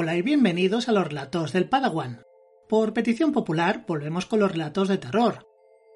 Hola 0.00 0.14
y 0.14 0.22
bienvenidos 0.22 0.88
a 0.88 0.92
los 0.92 1.08
relatos 1.08 1.52
del 1.52 1.68
Padawan. 1.68 2.22
Por 2.68 2.94
petición 2.94 3.32
popular 3.32 3.84
volvemos 3.84 4.26
con 4.26 4.38
los 4.38 4.52
relatos 4.52 4.86
de 4.86 4.96
terror. 4.96 5.48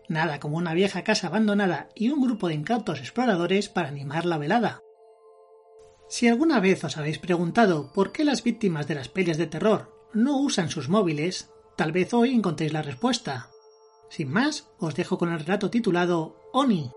Nada 0.09 0.41
como 0.41 0.57
una 0.57 0.75
vieja 0.75 1.05
casa 1.05 1.29
abandonada 1.29 1.89
y 1.95 2.11
un 2.11 2.21
grupo 2.21 2.49
de 2.49 2.55
incautos 2.55 2.99
exploradores 2.99 3.69
para 3.69 3.87
animar 3.87 4.25
la 4.25 4.39
velada. 4.39 4.81
Si 6.09 6.27
alguna 6.27 6.59
vez 6.59 6.83
os 6.83 6.97
habéis 6.97 7.21
preguntado 7.21 7.93
por 7.93 8.11
qué 8.11 8.25
las 8.25 8.43
víctimas 8.43 8.89
de 8.89 8.97
las 8.97 9.09
pelis 9.09 9.39
de 9.39 9.47
terror 9.47 9.95
no 10.13 10.37
usan 10.41 10.69
sus 10.69 10.89
móviles, 10.89 11.53
tal 11.77 11.93
vez 11.93 12.13
hoy 12.13 12.35
encontréis 12.35 12.73
la 12.73 12.83
respuesta. 12.83 13.51
Sin 14.11 14.33
más, 14.33 14.69
os 14.81 14.97
dejo 14.97 15.17
con 15.17 15.33
el 15.33 15.39
relato 15.39 15.71
titulado 15.71 16.41
Oni. 16.53 16.91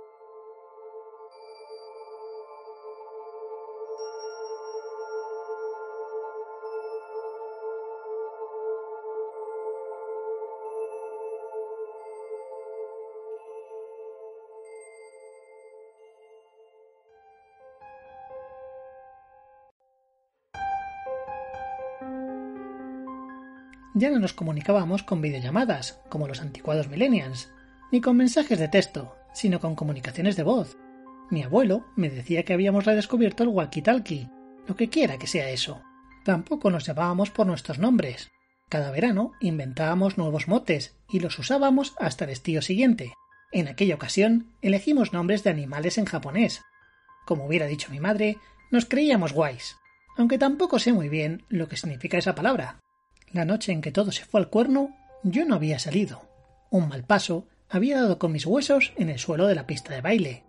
Ya 23.95 24.11
no 24.11 24.19
nos 24.19 24.33
comunicábamos 24.33 25.03
con 25.03 25.21
videollamadas, 25.21 26.01
como 26.09 26.27
los 26.27 26.41
anticuados 26.41 26.89
millennials, 26.89 27.49
ni 27.91 28.01
con 28.01 28.17
mensajes 28.17 28.59
de 28.59 28.67
texto, 28.67 29.15
sino 29.33 29.61
con 29.61 29.75
comunicaciones 29.75 30.35
de 30.35 30.43
voz. 30.43 30.77
Mi 31.31 31.43
abuelo 31.43 31.85
me 31.95 32.09
decía 32.09 32.43
que 32.43 32.53
habíamos 32.53 32.85
redescubierto 32.85 33.43
el 33.43 33.49
walkie-talkie, 33.49 34.29
lo 34.67 34.75
que 34.75 34.89
quiera 34.89 35.17
que 35.17 35.27
sea 35.27 35.49
eso. 35.49 35.81
Tampoco 36.25 36.69
nos 36.69 36.85
llamábamos 36.85 37.31
por 37.31 37.47
nuestros 37.47 37.79
nombres. 37.79 38.31
Cada 38.69 38.91
verano 38.91 39.31
inventábamos 39.39 40.17
nuevos 40.17 40.47
motes 40.49 40.97
y 41.09 41.21
los 41.21 41.39
usábamos 41.39 41.95
hasta 41.97 42.25
el 42.25 42.31
estío 42.31 42.61
siguiente. 42.61 43.13
En 43.53 43.69
aquella 43.69 43.95
ocasión 43.95 44.51
elegimos 44.61 45.13
nombres 45.13 45.43
de 45.43 45.51
animales 45.51 45.97
en 45.97 46.05
japonés. 46.05 46.61
Como 47.25 47.45
hubiera 47.45 47.65
dicho 47.65 47.91
mi 47.91 48.01
madre, 48.01 48.39
nos 48.71 48.85
creíamos 48.85 49.31
guays, 49.31 49.77
aunque 50.17 50.37
tampoco 50.37 50.79
sé 50.79 50.91
muy 50.91 51.07
bien 51.07 51.45
lo 51.47 51.69
que 51.69 51.77
significa 51.77 52.17
esa 52.17 52.35
palabra. 52.35 52.81
La 53.35 53.43
noche 53.43 53.73
en 53.73 53.81
que 53.81 53.91
todo 53.91 54.13
se 54.13 54.23
fue 54.23 54.39
al 54.39 54.49
cuerno, 54.49 54.95
yo 55.23 55.43
no 55.43 55.55
había 55.55 55.77
salido. 55.77 56.21
Un 56.69 56.87
mal 56.87 57.03
paso 57.03 57.49
había 57.67 57.97
dado 57.99 58.17
con 58.17 58.31
mis 58.31 58.45
huesos 58.45 58.93
en 58.95 59.09
el 59.09 59.19
suelo 59.19 59.45
de 59.47 59.55
la 59.55 59.67
pista 59.67 59.93
de 59.93 59.99
baile. 59.99 60.45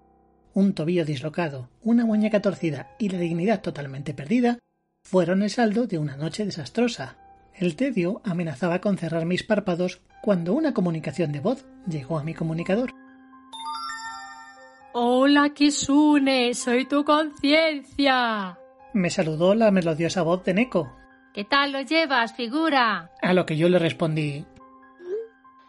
Un 0.54 0.72
tobillo 0.72 1.04
dislocado, 1.04 1.68
una 1.82 2.06
muñeca 2.06 2.40
torcida 2.40 2.94
y 3.00 3.08
la 3.08 3.18
dignidad 3.18 3.60
totalmente 3.60 4.14
perdida 4.14 4.60
fueron 5.02 5.42
el 5.42 5.50
saldo 5.50 5.88
de 5.88 5.98
una 5.98 6.16
noche 6.16 6.44
desastrosa. 6.44 7.16
El 7.56 7.74
tedio 7.74 8.20
amenazaba 8.22 8.80
con 8.80 8.98
cerrar 8.98 9.26
mis 9.26 9.42
párpados 9.42 10.00
cuando 10.22 10.54
una 10.54 10.72
comunicación 10.72 11.32
de 11.32 11.40
voz 11.40 11.66
llegó 11.88 12.20
a 12.20 12.22
mi 12.22 12.34
comunicador. 12.34 12.92
Hola, 14.92 15.52
Kisune, 15.52 16.54
soy 16.54 16.86
tu 16.86 17.04
conciencia. 17.04 18.60
Me 18.94 19.10
saludó 19.10 19.56
la 19.56 19.72
melodiosa 19.72 20.22
voz 20.22 20.44
de 20.44 20.54
Neko, 20.54 20.95
¿Qué 21.36 21.44
tal 21.44 21.70
lo 21.70 21.82
llevas, 21.82 22.34
figura? 22.34 23.10
A 23.20 23.34
lo 23.34 23.44
que 23.44 23.58
yo 23.58 23.68
le 23.68 23.78
respondí. 23.78 24.46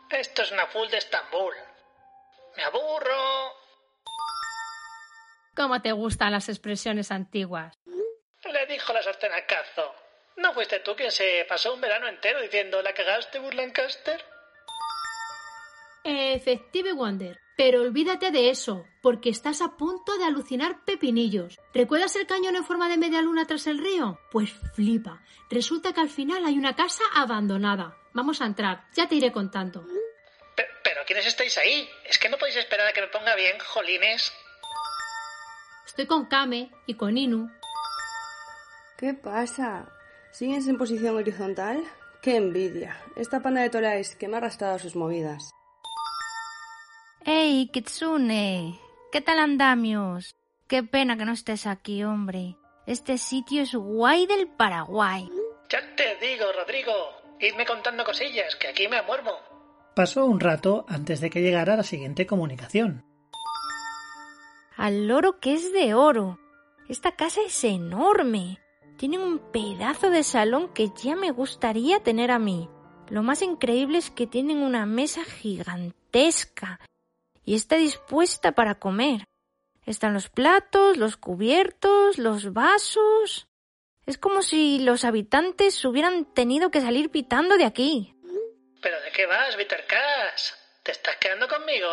Esto 0.09 0.43
es 0.43 0.51
una 0.53 0.65
full 0.67 0.87
de 0.87 0.97
Estambul. 0.97 1.53
Me 2.55 2.63
aburro. 2.63 3.51
¿Cómo 5.57 5.81
te 5.81 5.91
gustan 5.91 6.31
las 6.31 6.47
expresiones 6.47 7.11
antiguas? 7.11 7.77
Le 8.49 8.65
dijo 8.67 8.93
la 8.93 9.03
sartén 9.03 9.33
a 9.33 9.45
Cazo. 9.45 9.93
¿No 10.37 10.53
fuiste 10.53 10.79
tú 10.79 10.95
quien 10.95 11.11
se 11.11 11.45
pasó 11.49 11.73
un 11.73 11.81
verano 11.81 12.07
entero 12.07 12.39
diciendo 12.39 12.81
la 12.81 12.93
cagaste, 12.93 13.39
Burlancaster? 13.39 14.23
Efective 16.05 16.93
Wonder. 16.93 17.37
Pero 17.57 17.81
olvídate 17.81 18.29
de 18.29 18.51
eso, 18.51 18.85
porque 19.01 19.31
estás 19.31 19.61
a 19.63 19.77
punto 19.77 20.15
de 20.19 20.25
alucinar 20.25 20.85
pepinillos. 20.85 21.59
¿Recuerdas 21.73 22.15
el 22.15 22.27
cañón 22.27 22.55
en 22.55 22.63
forma 22.63 22.87
de 22.87 22.97
media 22.97 23.23
luna 23.23 23.47
tras 23.47 23.65
el 23.65 23.79
río? 23.79 24.19
Pues 24.31 24.51
flipa. 24.75 25.23
Resulta 25.49 25.91
que 25.91 26.01
al 26.01 26.09
final 26.09 26.45
hay 26.45 26.55
una 26.59 26.75
casa 26.75 27.03
abandonada. 27.15 27.97
Vamos 28.13 28.41
a 28.41 28.45
entrar, 28.45 28.85
ya 28.93 29.07
te 29.07 29.15
iré 29.15 29.31
contando. 29.31 29.83
Pero, 30.55 30.69
pero 30.83 31.01
¿quiénes 31.07 31.25
estáis 31.25 31.57
ahí? 31.57 31.89
Es 32.05 32.19
que 32.19 32.29
no 32.29 32.37
podéis 32.37 32.57
esperar 32.57 32.85
a 32.87 32.93
que 32.93 33.01
me 33.01 33.07
ponga 33.07 33.35
bien, 33.35 33.57
jolines. 33.59 34.31
Estoy 35.87 36.05
con 36.05 36.27
Kame 36.27 36.71
y 36.85 36.93
con 36.93 37.17
Inu. 37.17 37.49
¿Qué 38.99 39.15
pasa? 39.15 39.91
¿Sigues 40.31 40.67
en 40.67 40.77
posición 40.77 41.15
horizontal? 41.15 41.83
¡Qué 42.21 42.35
envidia! 42.35 43.01
Esta 43.15 43.41
pana 43.41 43.63
de 43.63 43.71
Torais 43.71 44.15
que 44.15 44.27
me 44.27 44.35
ha 44.35 44.37
arrastrado 44.37 44.75
a 44.75 44.79
sus 44.79 44.95
movidas. 44.95 45.56
¡Hey, 47.29 47.69
Kitsune! 47.73 48.79
¿Qué 49.11 49.19
tal 49.19 49.39
andamios? 49.39 50.33
Qué 50.65 50.81
pena 50.81 51.17
que 51.17 51.25
no 51.25 51.33
estés 51.33 51.67
aquí, 51.67 52.01
hombre. 52.05 52.55
Este 52.85 53.17
sitio 53.17 53.63
es 53.63 53.75
guay 53.75 54.25
del 54.27 54.47
Paraguay. 54.47 55.29
Ya 55.67 55.79
te 55.97 56.25
digo, 56.25 56.45
Rodrigo. 56.57 56.93
Idme 57.41 57.65
contando 57.65 58.05
cosillas, 58.05 58.55
que 58.55 58.69
aquí 58.69 58.87
me 58.87 58.99
amuermo. 58.99 59.31
Pasó 59.93 60.25
un 60.25 60.39
rato 60.39 60.85
antes 60.87 61.19
de 61.19 61.29
que 61.29 61.41
llegara 61.41 61.75
la 61.75 61.83
siguiente 61.83 62.25
comunicación. 62.25 63.03
Al 64.77 65.09
loro 65.09 65.41
que 65.41 65.53
es 65.53 65.73
de 65.73 65.95
oro. 65.95 66.39
Esta 66.87 67.11
casa 67.11 67.41
es 67.45 67.61
enorme. 67.65 68.57
Tiene 68.95 69.19
un 69.19 69.39
pedazo 69.51 70.11
de 70.11 70.23
salón 70.23 70.69
que 70.69 70.91
ya 70.95 71.17
me 71.17 71.31
gustaría 71.31 71.99
tener 71.99 72.31
a 72.31 72.39
mí. 72.39 72.69
Lo 73.09 73.21
más 73.21 73.41
increíble 73.41 73.97
es 73.97 74.11
que 74.11 74.27
tienen 74.27 74.59
una 74.59 74.85
mesa 74.85 75.25
gigantesca 75.25 76.79
y 77.47 77.55
está 77.55 77.77
dispuesta 77.77 78.51
para 78.51 78.75
comer. 78.75 79.23
Están 79.85 80.13
los 80.13 80.27
platos, 80.27 80.97
los 80.97 81.15
cubiertos, 81.15 82.17
los 82.17 82.51
vasos. 82.51 83.47
Es 84.05 84.17
como 84.17 84.41
si 84.41 84.79
los 84.79 85.05
habitantes 85.05 85.83
hubieran 85.85 86.25
tenido 86.25 86.71
que 86.71 86.81
salir 86.81 87.09
pitando 87.09 87.57
de 87.57 87.63
aquí. 87.63 88.13
¿Pero 88.81 88.99
de 88.99 89.11
qué 89.11 89.25
vas, 89.27 89.55
Cash? 89.55 90.51
¿Te 90.83 90.91
estás 90.91 91.15
quedando 91.21 91.47
conmigo? 91.47 91.87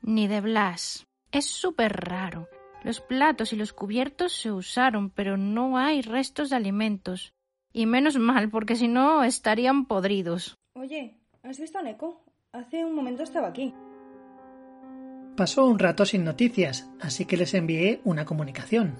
Ni 0.00 0.28
de 0.28 0.40
Blas. 0.40 1.06
Es 1.30 1.44
súper 1.44 1.92
raro. 1.92 2.48
Los 2.84 3.02
platos 3.02 3.52
y 3.52 3.56
los 3.56 3.74
cubiertos 3.74 4.32
se 4.32 4.50
usaron, 4.50 5.10
pero 5.10 5.36
no 5.36 5.76
hay 5.76 6.00
restos 6.00 6.48
de 6.48 6.56
alimentos. 6.56 7.34
Y 7.74 7.84
menos 7.84 8.16
mal, 8.16 8.48
porque 8.48 8.76
si 8.76 8.88
no 8.88 9.24
estarían 9.24 9.84
podridos. 9.84 10.56
Oye, 10.72 11.20
¿has 11.42 11.60
visto 11.60 11.78
a 11.78 11.82
Neko? 11.82 12.24
Hace 12.52 12.84
un 12.84 12.94
momento 12.94 13.22
estaba 13.22 13.48
aquí. 13.48 13.74
Pasó 15.36 15.66
un 15.66 15.78
rato 15.78 16.06
sin 16.06 16.24
noticias, 16.24 16.88
así 17.00 17.26
que 17.26 17.36
les 17.36 17.52
envié 17.54 18.00
una 18.04 18.24
comunicación. 18.24 18.96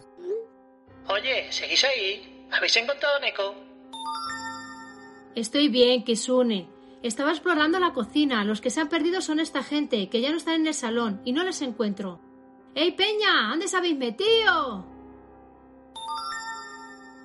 Oye, 1.09 1.51
¿seguís 1.51 1.85
ahí? 1.85 2.47
¿Habéis 2.53 2.77
encontrado 2.77 3.17
a 3.17 3.21
Neko? 3.21 3.55
Estoy 5.35 5.69
bien, 5.69 6.05
Kisune. 6.05 6.69
Estaba 7.03 7.31
explorando 7.31 7.79
la 7.79 7.93
cocina. 7.93 8.45
Los 8.45 8.61
que 8.61 8.71
se 8.71 8.81
han 8.81 8.89
perdido 8.89 9.21
son 9.21 9.41
esta 9.41 9.63
gente, 9.63 10.09
que 10.09 10.21
ya 10.21 10.31
no 10.31 10.37
están 10.37 10.57
en 10.57 10.67
el 10.67 10.75
salón, 10.75 11.23
y 11.25 11.33
no 11.33 11.43
les 11.45 11.63
encuentro. 11.63 12.21
¡Ey, 12.75 12.93
Peña! 12.93 13.49
¿Dónde 13.49 13.67
os 13.67 13.75
habéis 13.75 13.97
metido? 13.97 14.85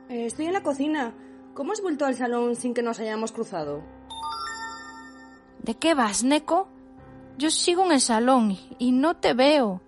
Eh, 0.09 0.25
estoy 0.25 0.45
en 0.45 0.53
la 0.53 0.63
cocina. 0.63 1.13
¿Cómo 1.53 1.74
has 1.74 1.81
vuelto 1.81 2.06
al 2.06 2.15
salón 2.15 2.56
sin 2.56 2.74
que 2.74 2.83
nos 2.83 3.00
hayamos 3.00 3.33
cruzado? 3.33 3.83
¿De 5.63 5.75
qué 5.75 5.94
vas, 5.94 6.24
Neko? 6.24 6.68
Yo 7.38 7.52
sigo 7.52 7.86
en 7.86 7.92
el 7.92 8.02
salón 8.02 8.58
y 8.80 8.92
no 8.92 9.16
te 9.16 9.34
veo. 9.34 9.81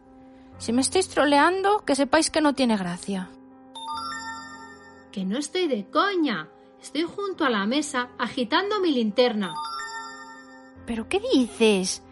Si 0.58 0.72
me 0.72 0.82
estáis 0.82 1.10
troleando, 1.10 1.84
que 1.86 1.96
sepáis 1.96 2.30
que 2.30 2.42
no 2.42 2.54
tiene 2.54 2.78
gracia. 2.78 3.30
Que 5.12 5.26
no 5.26 5.38
estoy 5.38 5.68
de 5.68 5.86
coña. 5.90 6.50
Estoy 6.82 7.04
junto 7.04 7.46
a 7.46 7.50
la 7.50 7.66
mesa 7.66 8.10
agitando 8.18 8.80
mi 8.80 8.92
linterna. 8.92 9.54
¿Pero 10.86 11.08
qué 11.08 11.22
dices? 11.34 12.04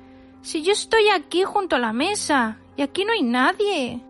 Si 0.42 0.64
yo 0.64 0.72
estoy 0.72 1.10
aquí 1.10 1.44
junto 1.44 1.76
a 1.76 1.80
la 1.80 1.94
mesa 1.94 2.58
y 2.76 2.82
aquí 2.82 3.06
no 3.06 3.14
hay 3.14 3.22
nadie. 3.22 4.02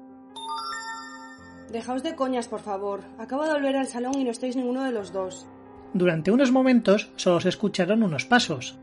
Dejaos 1.72 2.04
de 2.04 2.16
coñas, 2.16 2.48
por 2.48 2.62
favor. 2.62 3.02
Acabo 3.18 3.44
de 3.44 3.54
volver 3.54 3.76
al 3.76 3.88
salón 3.88 4.18
y 4.18 4.24
no 4.24 4.32
estáis 4.32 4.56
ninguno 4.56 4.84
de 4.84 4.92
los 4.92 5.12
dos. 5.12 5.46
Durante 5.94 6.32
unos 6.32 6.52
momentos 6.52 7.10
solo 7.16 7.42
se 7.42 7.50
escucharon 7.50 8.04
unos 8.04 8.26
pasos. 8.26 8.78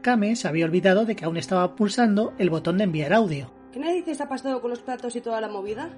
Kame 0.00 0.36
se 0.36 0.48
había 0.48 0.64
olvidado 0.64 1.04
de 1.04 1.16
que 1.16 1.24
aún 1.24 1.36
estaba 1.36 1.76
pulsando 1.76 2.32
el 2.38 2.50
botón 2.50 2.78
de 2.78 2.84
enviar 2.84 3.12
audio. 3.12 3.52
¿Qué 3.72 3.78
narices 3.78 4.20
ha 4.20 4.28
pasado 4.28 4.60
con 4.60 4.70
los 4.70 4.80
platos 4.80 5.14
y 5.16 5.20
toda 5.20 5.40
la 5.40 5.48
movida? 5.48 5.90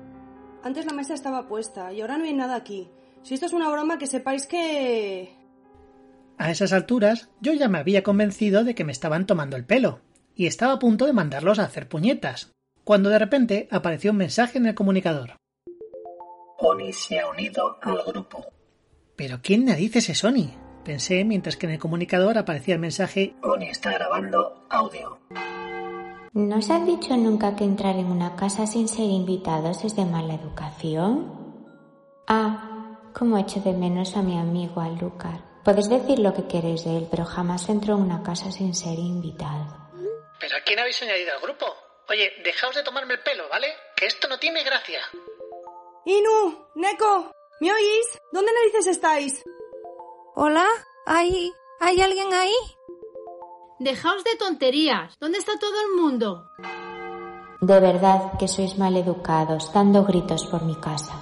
Antes 0.62 0.86
la 0.86 0.92
mesa 0.92 1.14
estaba 1.14 1.48
puesta 1.48 1.92
y 1.92 2.00
ahora 2.00 2.18
no 2.18 2.24
hay 2.24 2.34
nada 2.34 2.56
aquí. 2.56 2.88
Si 3.22 3.34
esto 3.34 3.46
es 3.46 3.52
una 3.52 3.70
broma, 3.70 3.98
que 3.98 4.06
sepáis 4.06 4.46
que... 4.46 5.36
A 6.38 6.50
esas 6.50 6.72
alturas 6.72 7.28
yo 7.40 7.52
ya 7.52 7.68
me 7.68 7.78
había 7.78 8.02
convencido 8.02 8.64
de 8.64 8.74
que 8.74 8.84
me 8.84 8.92
estaban 8.92 9.26
tomando 9.26 9.56
el 9.56 9.64
pelo, 9.64 10.00
y 10.34 10.46
estaba 10.46 10.74
a 10.74 10.78
punto 10.78 11.06
de 11.06 11.12
mandarlos 11.12 11.58
a 11.58 11.64
hacer 11.64 11.88
puñetas, 11.88 12.52
cuando 12.84 13.10
de 13.10 13.18
repente 13.18 13.68
apareció 13.70 14.10
un 14.10 14.16
mensaje 14.16 14.58
en 14.58 14.66
el 14.66 14.74
comunicador. 14.74 15.36
Oni 16.58 16.92
se 16.92 17.20
ha 17.20 17.28
unido 17.28 17.78
al 17.82 18.02
grupo. 18.04 18.44
¿Pero 19.16 19.40
quién 19.42 19.66
narices 19.66 20.08
es 20.08 20.24
Oni? 20.24 20.52
Pensé 20.84 21.24
mientras 21.24 21.56
que 21.56 21.66
en 21.66 21.72
el 21.72 21.78
comunicador 21.78 22.38
aparecía 22.38 22.74
el 22.74 22.80
mensaje 22.80 23.34
Oni 23.42 23.68
está 23.68 23.92
grabando 23.92 24.66
audio. 24.68 25.20
¿No 26.32 26.56
os 26.56 26.70
han 26.70 26.86
dicho 26.86 27.16
nunca 27.16 27.54
que 27.54 27.64
entrar 27.64 27.96
en 27.96 28.06
una 28.06 28.34
casa 28.36 28.66
sin 28.66 28.88
ser 28.88 29.04
invitados 29.04 29.84
es 29.84 29.94
de 29.94 30.04
mala 30.04 30.34
educación? 30.34 31.30
Ah, 32.26 32.98
cómo 33.14 33.38
echo 33.38 33.60
de 33.60 33.72
menos 33.72 34.16
a 34.16 34.22
mi 34.22 34.38
amigo 34.38 34.80
Alucard. 34.80 35.40
Podéis 35.62 35.88
decir 35.88 36.18
lo 36.18 36.34
que 36.34 36.48
queréis 36.48 36.84
de 36.84 36.96
él, 36.96 37.08
pero 37.10 37.24
jamás 37.24 37.68
entró 37.68 37.94
en 37.94 38.02
una 38.02 38.22
casa 38.22 38.50
sin 38.50 38.74
ser 38.74 38.98
invitado. 38.98 39.90
¿Pero 40.40 40.56
a 40.56 40.60
quién 40.62 40.80
habéis 40.80 41.00
añadido 41.02 41.34
al 41.34 41.42
grupo? 41.42 41.66
Oye, 42.08 42.32
dejaos 42.42 42.74
de 42.74 42.82
tomarme 42.82 43.14
el 43.14 43.20
pelo, 43.20 43.48
¿vale? 43.48 43.68
Que 43.94 44.06
esto 44.06 44.26
no 44.26 44.38
tiene 44.38 44.64
gracia. 44.64 45.00
Inu, 46.04 46.66
Neko, 46.74 47.30
¿me 47.60 47.72
oís? 47.72 48.18
¿Dónde 48.32 48.52
narices 48.52 48.88
estáis? 48.88 49.44
Hola, 50.34 50.64
¿hay, 51.04 51.52
¿hay 51.78 52.00
alguien 52.00 52.32
ahí? 52.32 52.54
Dejaos 53.78 54.24
de 54.24 54.34
tonterías. 54.38 55.14
¿Dónde 55.20 55.36
está 55.36 55.58
todo 55.58 55.74
el 55.82 56.02
mundo? 56.02 56.48
De 57.60 57.78
verdad 57.80 58.32
que 58.38 58.48
sois 58.48 58.78
mal 58.78 58.96
educados, 58.96 59.70
dando 59.74 60.04
gritos 60.04 60.46
por 60.46 60.64
mi 60.64 60.74
casa. 60.76 61.12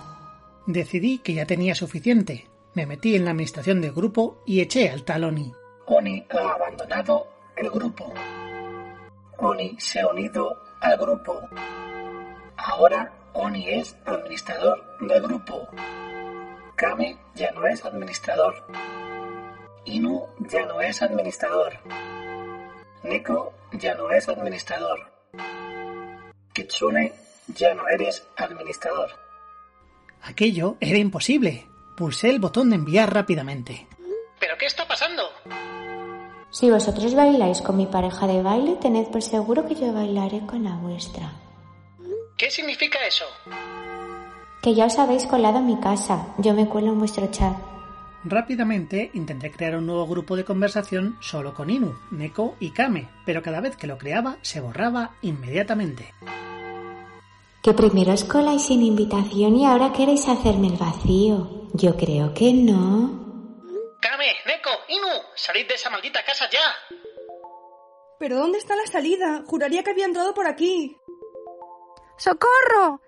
Decidí 0.66 1.18
que 1.18 1.34
ya 1.34 1.44
tenía 1.44 1.74
suficiente. 1.74 2.48
Me 2.74 2.86
metí 2.86 3.16
en 3.16 3.24
la 3.24 3.32
administración 3.32 3.80
del 3.80 3.92
grupo 3.92 4.42
y 4.46 4.60
eché 4.60 4.88
al 4.90 5.02
tal 5.02 5.24
Oni. 5.24 5.52
Oni 5.86 6.24
ha 6.30 6.52
abandonado 6.54 7.26
el 7.56 7.68
grupo. 7.68 8.12
Oni 9.38 9.74
se 9.80 10.00
ha 10.00 10.06
unido 10.06 10.56
al 10.80 10.96
grupo. 10.96 11.40
Ahora 12.56 13.12
Oni 13.32 13.68
es 13.70 13.96
administrador 14.06 14.84
del 15.00 15.20
grupo. 15.20 15.66
Kame 16.76 17.18
ya 17.34 17.50
no 17.50 17.66
es 17.66 17.84
administrador. 17.84 18.54
Inu 19.84 20.26
ya 20.38 20.66
no 20.66 20.80
es 20.80 21.02
administrador. 21.02 21.72
Neko 23.02 23.52
ya 23.72 23.94
no 23.94 24.10
es 24.10 24.28
administrador. 24.28 25.10
Kitsune 26.52 27.12
ya 27.48 27.74
no 27.74 27.88
eres 27.88 28.26
administrador. 28.36 29.10
Aquello 30.22 30.76
era 30.80 30.98
imposible. 30.98 31.66
Pulsé 31.96 32.30
el 32.30 32.40
botón 32.40 32.70
de 32.70 32.76
enviar 32.76 33.12
rápidamente. 33.12 33.86
¿Pero 34.38 34.56
qué 34.58 34.66
está 34.66 34.86
pasando? 34.86 35.22
Si 36.50 36.70
vosotros 36.70 37.14
bailáis 37.14 37.62
con 37.62 37.76
mi 37.76 37.86
pareja 37.86 38.26
de 38.26 38.42
baile, 38.42 38.76
tened 38.76 39.06
por 39.08 39.22
seguro 39.22 39.66
que 39.66 39.74
yo 39.74 39.92
bailaré 39.92 40.44
con 40.46 40.64
la 40.64 40.74
vuestra. 40.76 41.32
¿Qué 42.36 42.50
significa 42.50 42.98
eso? 43.06 43.24
Que 44.62 44.74
ya 44.74 44.86
os 44.86 44.98
habéis 44.98 45.26
colado 45.26 45.58
en 45.58 45.66
mi 45.66 45.78
casa. 45.80 46.34
Yo 46.38 46.52
me 46.54 46.68
cuelo 46.68 46.88
en 46.92 46.98
vuestro 46.98 47.26
chat. 47.30 47.56
Rápidamente 48.24 49.10
intenté 49.14 49.50
crear 49.50 49.76
un 49.76 49.86
nuevo 49.86 50.06
grupo 50.06 50.36
de 50.36 50.44
conversación 50.44 51.16
solo 51.20 51.54
con 51.54 51.70
Inu, 51.70 51.98
Neko 52.10 52.56
y 52.60 52.72
Kame, 52.72 53.08
pero 53.24 53.42
cada 53.42 53.60
vez 53.60 53.76
que 53.76 53.86
lo 53.86 53.96
creaba 53.96 54.36
se 54.42 54.60
borraba 54.60 55.16
inmediatamente. 55.22 56.12
Que 57.62 57.72
primero 57.72 58.12
os 58.12 58.24
coláis 58.24 58.66
sin 58.66 58.82
invitación 58.82 59.56
y 59.56 59.64
ahora 59.64 59.92
queréis 59.92 60.28
hacerme 60.28 60.68
el 60.68 60.76
vacío. 60.76 61.68
Yo 61.72 61.96
creo 61.96 62.34
que 62.34 62.52
no. 62.52 63.56
Kame, 64.00 64.32
Neko, 64.46 64.70
Inu, 64.88 65.12
salid 65.34 65.66
de 65.66 65.74
esa 65.74 65.90
maldita 65.90 66.24
casa 66.24 66.48
ya. 66.50 66.96
¿Pero 68.18 68.36
dónde 68.36 68.58
está 68.58 68.76
la 68.76 68.86
salida? 68.86 69.44
Juraría 69.46 69.82
que 69.82 69.90
había 69.90 70.04
entrado 70.04 70.34
por 70.34 70.46
aquí. 70.46 70.96
¡Socorro! 72.18 73.00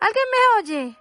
¿Alguien 0.00 0.26
me 0.32 0.62
oye? 0.62 0.96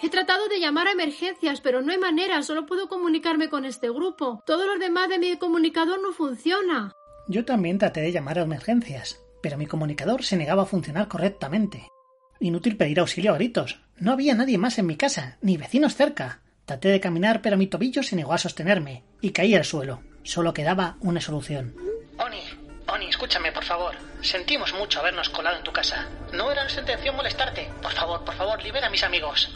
He 0.00 0.10
tratado 0.10 0.48
de 0.48 0.60
llamar 0.60 0.86
a 0.86 0.92
emergencias, 0.92 1.60
pero 1.60 1.82
no 1.82 1.90
hay 1.90 1.98
manera, 1.98 2.42
solo 2.42 2.66
puedo 2.66 2.88
comunicarme 2.88 3.48
con 3.48 3.64
este 3.64 3.90
grupo. 3.90 4.42
Todos 4.46 4.66
los 4.66 4.78
demás 4.78 5.08
de 5.08 5.18
mi 5.18 5.36
comunicador 5.36 6.00
no 6.00 6.12
funciona. 6.12 6.92
Yo 7.26 7.44
también 7.44 7.78
traté 7.78 8.00
de 8.00 8.12
llamar 8.12 8.38
a 8.38 8.42
emergencias, 8.42 9.20
pero 9.42 9.58
mi 9.58 9.66
comunicador 9.66 10.22
se 10.22 10.36
negaba 10.36 10.62
a 10.62 10.66
funcionar 10.66 11.08
correctamente. 11.08 11.88
Inútil 12.40 12.76
pedir 12.76 13.00
auxilio 13.00 13.32
a 13.32 13.34
gritos. 13.34 13.80
No 13.96 14.12
había 14.12 14.34
nadie 14.34 14.56
más 14.56 14.78
en 14.78 14.86
mi 14.86 14.96
casa, 14.96 15.38
ni 15.42 15.56
vecinos 15.56 15.96
cerca. 15.96 16.42
Traté 16.64 16.88
de 16.88 17.00
caminar, 17.00 17.42
pero 17.42 17.56
mi 17.56 17.66
tobillo 17.66 18.02
se 18.02 18.14
negó 18.14 18.32
a 18.32 18.38
sostenerme, 18.38 19.02
y 19.20 19.30
caí 19.30 19.54
al 19.54 19.64
suelo. 19.64 20.02
Solo 20.22 20.54
quedaba 20.54 20.96
una 21.00 21.20
solución. 21.20 21.74
Oni, 22.18 22.40
Oni, 22.86 23.08
escúchame, 23.08 23.50
por 23.52 23.64
favor. 23.64 23.94
Sentimos 24.22 24.74
mucho 24.74 25.00
habernos 25.00 25.28
colado 25.28 25.56
en 25.56 25.62
tu 25.64 25.72
casa. 25.72 26.08
No 26.32 26.50
era 26.50 26.62
nuestra 26.62 26.82
intención 26.82 27.16
molestarte. 27.16 27.70
Por 27.80 27.92
favor, 27.92 28.24
por 28.24 28.34
favor, 28.34 28.62
libera 28.62 28.88
a 28.88 28.90
mis 28.90 29.04
amigos. 29.04 29.48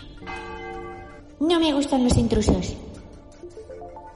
No 1.41 1.59
me 1.59 1.73
gustan 1.73 2.05
los 2.05 2.17
intrusos. 2.17 2.77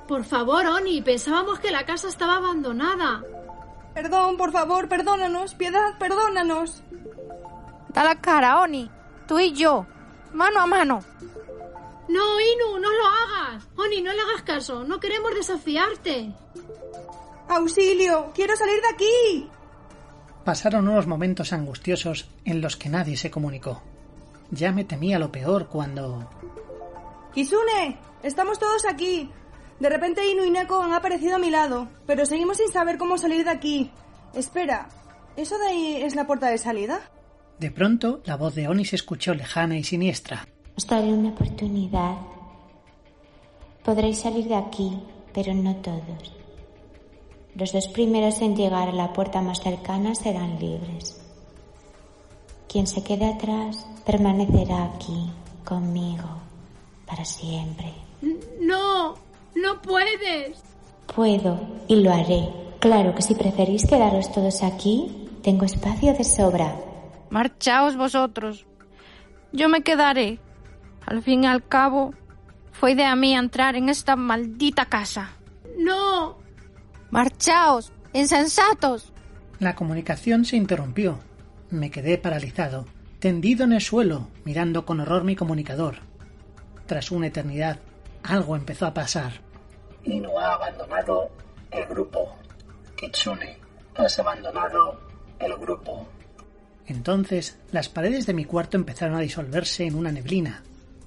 Por 0.07 0.25
favor, 0.25 0.65
Oni, 0.67 1.03
pensábamos 1.03 1.59
que 1.59 1.73
la 1.73 1.85
casa 1.85 2.09
estaba 2.09 2.37
abandonada. 2.37 3.25
Perdón, 3.95 4.37
por 4.37 4.53
favor, 4.53 4.89
perdónanos. 4.89 5.55
Piedad, 5.55 5.99
perdónanos. 5.99 6.83
Da 7.89 8.05
la 8.05 8.21
cara, 8.21 8.61
Oni. 8.61 8.89
Tú 9.27 9.41
y 9.41 9.53
yo. 9.53 9.87
Mano 10.33 10.61
a 10.61 10.67
mano. 10.67 11.01
No, 12.09 12.41
Inu, 12.41 12.79
no 12.79 12.89
lo 12.93 13.07
hagas. 13.07 13.67
Oni, 13.77 14.01
no 14.01 14.13
le 14.13 14.21
hagas 14.21 14.43
caso. 14.43 14.85
No 14.85 15.01
queremos 15.01 15.35
desafiarte. 15.35 16.33
¡Auxilio! 17.49 18.33
¡Quiero 18.35 18.57
salir 18.57 18.81
de 18.81 18.89
aquí! 18.89 19.51
Pasaron 20.47 20.87
unos 20.87 21.09
momentos 21.09 21.53
angustiosos 21.53 22.29
en 22.45 22.61
los 22.61 22.77
que 22.77 22.89
nadie 22.89 23.17
se 23.17 23.33
comunicó. 23.33 23.83
Ya 24.53 24.71
me 24.71 24.85
temía 24.85 25.19
lo 25.19 25.33
peor 25.33 25.67
cuando... 25.67 26.31
Kisune, 27.35 27.99
estamos 28.23 28.57
todos 28.61 28.87
aquí. 28.89 29.29
De 29.81 29.89
repente 29.89 30.25
Inu 30.25 30.45
y 30.45 30.51
Neko 30.53 30.81
han 30.81 30.93
aparecido 30.93 31.35
a 31.35 31.41
mi 31.41 31.51
lado, 31.51 31.89
pero 32.07 32.25
seguimos 32.25 32.59
sin 32.59 32.71
saber 32.71 32.97
cómo 32.97 33.19
salir 33.19 33.45
de 33.45 33.51
aquí. 33.51 33.91
Espera, 34.35 34.87
¿eso 35.37 35.59
de 35.59 35.67
ahí 35.67 35.97
es 35.97 36.15
la 36.15 36.29
puerta 36.29 36.49
de 36.49 36.59
salida? 36.59 37.01
De 37.59 37.73
pronto, 37.73 38.21
la 38.25 38.37
voz 38.37 38.55
de 38.55 38.69
Oni 38.69 38.85
se 38.85 38.95
escuchó 38.95 39.35
lejana 39.35 39.77
y 39.77 39.83
siniestra. 39.83 40.47
Os 40.77 40.87
daré 40.87 41.09
una 41.09 41.31
oportunidad. 41.31 42.19
Podréis 43.85 44.21
salir 44.21 44.45
de 44.45 44.55
aquí, 44.55 44.97
pero 45.35 45.53
no 45.55 45.75
todos. 45.79 46.46
Los 47.59 47.73
dos 47.73 47.89
primeros 47.89 48.43
en 48.43 48.55
llegar 48.55 48.91
a 48.91 48.93
la 48.93 49.15
puerta 49.15 49.41
más 49.41 49.61
cercana 49.61 50.15
serán 50.15 50.59
libres. 50.59 51.19
Quien 52.69 52.87
se 52.87 53.03
quede 53.03 53.25
atrás 53.25 53.87
permanecerá 54.05 54.85
aquí, 54.85 55.31
conmigo, 55.65 56.29
para 57.07 57.25
siempre. 57.25 57.95
No, 58.61 59.15
no 59.55 59.81
puedes. 59.81 60.63
Puedo 61.15 61.59
y 61.89 61.97
lo 61.97 62.13
haré. 62.13 62.51
Claro 62.79 63.15
que 63.15 63.23
si 63.23 63.35
preferís 63.35 63.87
quedaros 63.87 64.31
todos 64.33 64.63
aquí, 64.63 65.29
tengo 65.43 65.65
espacio 65.65 66.13
de 66.13 66.25
sobra. 66.25 66.77
Marchaos 67.31 67.97
vosotros. 67.97 68.67
Yo 69.53 69.71
me 69.71 69.83
quedaré. 69.83 70.41
Al 71.07 71.23
fin 71.23 71.45
y 71.45 71.47
al 71.47 71.67
cabo, 71.67 72.13
fue 72.73 72.93
idea 72.93 73.17
mía 73.17 73.39
entrar 73.39 73.77
en 73.77 73.89
esta 73.89 74.15
maldita 74.15 74.85
casa. 74.85 75.31
No. 75.79 76.46
Marchaos, 77.11 77.93
insensatos. 78.13 79.13
La 79.59 79.75
comunicación 79.75 80.45
se 80.45 80.57
interrumpió. 80.57 81.19
Me 81.71 81.91
quedé 81.91 82.19
paralizado, 82.19 82.87
tendido 83.21 83.65
en 83.65 83.73
el 83.73 83.81
suelo, 83.81 84.29
mirando 84.45 84.85
con 84.85 85.01
horror 85.01 85.25
mi 85.25 85.37
comunicador. 85.37 85.97
Tras 86.87 87.11
una 87.11 87.29
eternidad, 87.29 87.79
algo 88.23 88.57
empezó 88.57 88.87
a 88.87 88.95
pasar. 88.95 89.33
Inu 90.05 90.39
ha 90.39 90.55
abandonado 90.55 91.31
el 91.71 91.87
grupo. 91.87 92.37
Kitsune, 92.97 93.59
has 93.97 94.19
abandonado 94.19 95.01
el 95.39 95.57
grupo. 95.57 96.07
Entonces, 96.87 97.59
las 97.73 97.89
paredes 97.89 98.27
de 98.27 98.35
mi 98.35 98.45
cuarto 98.45 98.77
empezaron 98.77 99.17
a 99.17 99.21
disolverse 99.21 99.87
en 99.87 99.97
una 99.97 100.13
neblina. 100.13 100.63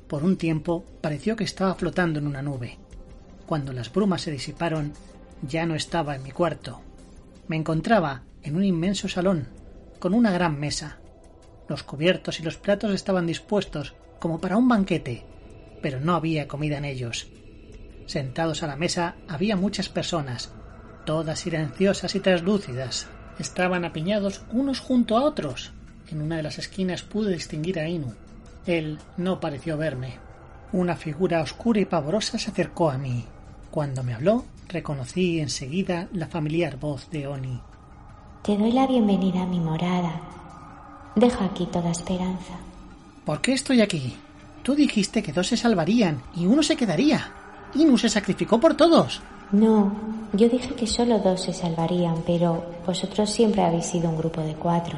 Por 0.07 0.23
un 0.23 0.37
tiempo 0.37 0.83
pareció 1.01 1.35
que 1.35 1.43
estaba 1.45 1.75
flotando 1.75 2.19
en 2.19 2.27
una 2.27 2.41
nube. 2.41 2.77
cuando 3.45 3.73
las 3.73 3.91
brumas 3.91 4.21
se 4.21 4.31
disiparon, 4.31 4.93
ya 5.41 5.65
no 5.65 5.75
estaba 5.75 6.15
en 6.15 6.23
mi 6.23 6.31
cuarto. 6.31 6.81
Me 7.47 7.55
encontraba 7.55 8.23
en 8.43 8.55
un 8.55 8.63
inmenso 8.63 9.07
salón, 9.07 9.47
con 9.99 10.13
una 10.13 10.31
gran 10.31 10.59
mesa. 10.59 10.99
Los 11.67 11.83
cubiertos 11.83 12.39
y 12.39 12.43
los 12.43 12.57
platos 12.57 12.93
estaban 12.93 13.27
dispuestos 13.27 13.95
como 14.19 14.39
para 14.39 14.57
un 14.57 14.67
banquete, 14.67 15.23
pero 15.81 15.99
no 15.99 16.15
había 16.15 16.47
comida 16.47 16.77
en 16.77 16.85
ellos. 16.85 17.27
Sentados 18.05 18.63
a 18.63 18.67
la 18.67 18.75
mesa 18.75 19.15
había 19.27 19.55
muchas 19.55 19.89
personas, 19.89 20.51
todas 21.05 21.39
silenciosas 21.39 22.15
y 22.15 22.19
translúcidas. 22.19 23.07
Estaban 23.37 23.85
apiñados 23.85 24.41
unos 24.51 24.79
junto 24.79 25.17
a 25.17 25.23
otros. 25.23 25.71
En 26.09 26.21
una 26.21 26.37
de 26.37 26.43
las 26.43 26.57
esquinas 26.57 27.03
pude 27.03 27.33
distinguir 27.33 27.79
a 27.79 27.87
Inu. 27.87 28.13
Él 28.65 28.99
no 29.17 29.39
pareció 29.39 29.77
verme. 29.77 30.17
Una 30.71 30.95
figura 30.95 31.41
oscura 31.41 31.79
y 31.79 31.85
pavorosa 31.85 32.37
se 32.37 32.51
acercó 32.51 32.89
a 32.89 32.97
mí. 32.97 33.25
Cuando 33.71 34.03
me 34.03 34.13
habló, 34.13 34.45
reconocí 34.69 35.39
enseguida 35.39 36.07
la 36.13 36.27
familiar 36.27 36.79
voz 36.79 37.09
de 37.09 37.27
Oni. 37.27 37.59
Te 38.43 38.55
doy 38.55 38.71
la 38.71 38.87
bienvenida 38.87 39.41
a 39.41 39.45
mi 39.45 39.59
morada. 39.59 40.21
Deja 41.15 41.45
aquí 41.45 41.65
toda 41.65 41.91
esperanza. 41.91 42.53
¿Por 43.25 43.41
qué 43.41 43.53
estoy 43.53 43.81
aquí? 43.81 44.15
Tú 44.63 44.75
dijiste 44.75 45.21
que 45.21 45.33
dos 45.33 45.47
se 45.47 45.57
salvarían 45.57 46.21
y 46.35 46.45
uno 46.45 46.63
se 46.63 46.75
quedaría. 46.75 47.31
Inu 47.75 47.97
se 47.97 48.09
sacrificó 48.09 48.59
por 48.59 48.75
todos. 48.75 49.21
No, 49.51 49.91
yo 50.33 50.47
dije 50.47 50.75
que 50.75 50.87
solo 50.87 51.19
dos 51.19 51.43
se 51.43 51.53
salvarían, 51.53 52.23
pero 52.25 52.63
vosotros 52.85 53.29
siempre 53.29 53.63
habéis 53.63 53.85
sido 53.85 54.09
un 54.09 54.17
grupo 54.17 54.41
de 54.41 54.53
cuatro. 54.53 54.97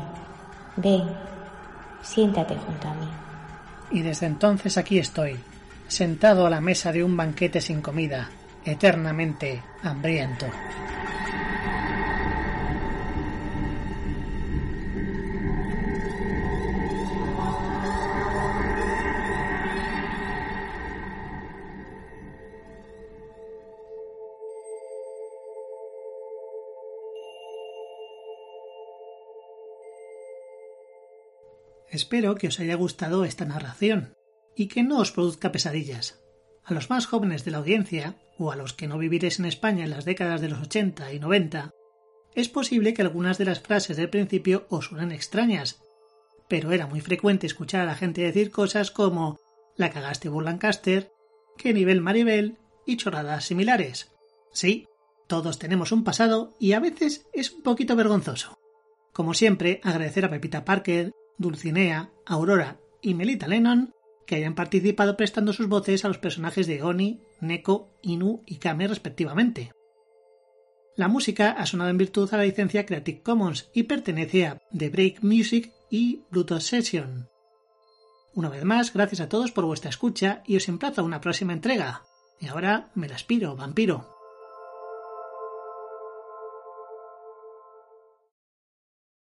Ven, 0.77 1.03
siéntate 2.01 2.55
junto 2.55 2.87
a 2.87 2.93
mí. 2.93 3.07
Y 3.91 4.01
desde 4.01 4.25
entonces 4.25 4.77
aquí 4.77 4.99
estoy, 4.99 5.37
sentado 5.87 6.45
a 6.45 6.49
la 6.49 6.61
mesa 6.61 6.91
de 6.91 7.03
un 7.03 7.15
banquete 7.15 7.61
sin 7.61 7.81
comida, 7.81 8.29
eternamente 8.65 9.63
hambriento. 9.83 10.47
Espero 31.91 32.35
que 32.35 32.47
os 32.47 32.59
haya 32.61 32.75
gustado 32.75 33.25
esta 33.25 33.43
narración 33.43 34.15
y 34.55 34.67
que 34.67 34.81
no 34.81 34.99
os 34.99 35.11
produzca 35.11 35.51
pesadillas. 35.51 36.20
A 36.63 36.73
los 36.73 36.89
más 36.89 37.05
jóvenes 37.05 37.43
de 37.43 37.51
la 37.51 37.57
audiencia, 37.57 38.17
o 38.37 38.51
a 38.51 38.55
los 38.55 38.73
que 38.73 38.87
no 38.87 38.97
viviréis 38.97 39.39
en 39.39 39.45
España 39.45 39.83
en 39.83 39.89
las 39.89 40.05
décadas 40.05 40.41
de 40.41 40.49
los 40.49 40.61
80 40.61 41.13
y 41.13 41.19
90, 41.19 41.71
es 42.35 42.49
posible 42.49 42.93
que 42.93 43.01
algunas 43.01 43.37
de 43.37 43.45
las 43.45 43.59
frases 43.59 43.97
del 43.97 44.09
principio 44.09 44.65
os 44.69 44.85
suenen 44.85 45.11
extrañas, 45.11 45.81
pero 46.47 46.71
era 46.71 46.87
muy 46.87 47.01
frecuente 47.01 47.47
escuchar 47.47 47.81
a 47.81 47.85
la 47.85 47.95
gente 47.95 48.21
decir 48.21 48.51
cosas 48.51 48.91
como 48.91 49.39
la 49.75 49.89
cagaste 49.89 50.29
por 50.29 50.43
Lancaster, 50.43 51.11
qué 51.57 51.73
nivel 51.73 52.01
Maribel 52.01 52.57
y 52.85 52.97
chorradas 52.97 53.45
similares. 53.45 54.11
Sí, 54.53 54.87
todos 55.27 55.59
tenemos 55.59 55.91
un 55.91 56.03
pasado 56.03 56.53
y 56.59 56.73
a 56.73 56.79
veces 56.79 57.27
es 57.33 57.51
un 57.51 57.63
poquito 57.63 57.95
vergonzoso. 57.95 58.59
Como 59.13 59.33
siempre, 59.33 59.81
agradecer 59.83 60.25
a 60.25 60.29
Pepita 60.29 60.65
Parker, 60.65 61.11
Dulcinea, 61.37 62.11
Aurora 62.25 62.79
y 63.01 63.13
Melita 63.13 63.47
Lennon 63.47 63.93
que 64.25 64.35
hayan 64.35 64.55
participado 64.55 65.17
prestando 65.17 65.53
sus 65.53 65.67
voces 65.67 66.05
a 66.05 66.07
los 66.07 66.17
personajes 66.17 66.67
de 66.67 66.83
Oni, 66.83 67.21
Neko, 67.39 67.89
Inu 68.01 68.43
y 68.45 68.57
Kame 68.57 68.87
respectivamente. 68.87 69.71
La 70.95 71.07
música 71.07 71.51
ha 71.51 71.65
sonado 71.65 71.89
en 71.89 71.97
virtud 71.97 72.31
a 72.33 72.37
la 72.37 72.43
licencia 72.43 72.85
Creative 72.85 73.21
Commons 73.21 73.69
y 73.73 73.83
pertenece 73.83 74.45
a 74.45 74.61
The 74.77 74.89
Break 74.89 75.23
Music 75.23 75.71
y 75.89 76.23
Bluetooth 76.29 76.61
Session. 76.61 77.29
Una 78.33 78.49
vez 78.49 78.63
más, 78.63 78.93
gracias 78.93 79.21
a 79.21 79.29
todos 79.29 79.51
por 79.51 79.65
vuestra 79.65 79.89
escucha 79.89 80.43
y 80.45 80.57
os 80.57 80.67
emplazo 80.69 81.01
a 81.01 81.03
una 81.03 81.21
próxima 81.21 81.53
entrega. 81.53 82.03
Y 82.39 82.47
ahora 82.47 82.91
me 82.95 83.07
la 83.07 83.15
aspiro, 83.15 83.55
vampiro. 83.55 84.10